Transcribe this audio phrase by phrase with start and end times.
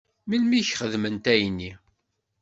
[0.29, 1.71] Melmi i k-xedment ayenni?